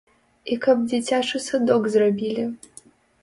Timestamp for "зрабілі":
1.97-2.47